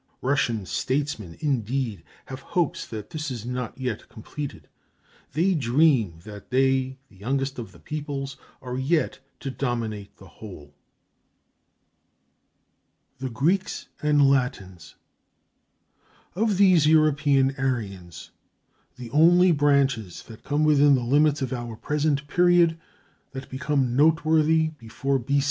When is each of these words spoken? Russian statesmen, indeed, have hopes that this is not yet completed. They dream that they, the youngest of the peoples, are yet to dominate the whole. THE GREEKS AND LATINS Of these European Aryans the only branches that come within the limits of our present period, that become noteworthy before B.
Russian 0.23 0.65
statesmen, 0.65 1.37
indeed, 1.41 2.01
have 2.25 2.39
hopes 2.41 2.87
that 2.87 3.11
this 3.11 3.29
is 3.29 3.45
not 3.45 3.77
yet 3.77 4.09
completed. 4.09 4.67
They 5.33 5.53
dream 5.53 6.21
that 6.23 6.49
they, 6.49 6.97
the 7.07 7.17
youngest 7.17 7.59
of 7.59 7.71
the 7.71 7.77
peoples, 7.77 8.35
are 8.63 8.79
yet 8.79 9.19
to 9.41 9.51
dominate 9.51 10.17
the 10.17 10.25
whole. 10.27 10.73
THE 13.19 13.29
GREEKS 13.29 13.89
AND 14.01 14.27
LATINS 14.27 14.95
Of 16.33 16.57
these 16.57 16.87
European 16.87 17.53
Aryans 17.59 18.31
the 18.95 19.11
only 19.11 19.51
branches 19.51 20.23
that 20.23 20.43
come 20.43 20.63
within 20.63 20.95
the 20.95 21.03
limits 21.03 21.43
of 21.43 21.53
our 21.53 21.75
present 21.75 22.25
period, 22.25 22.79
that 23.33 23.49
become 23.51 23.95
noteworthy 23.95 24.69
before 24.79 25.19
B. 25.19 25.39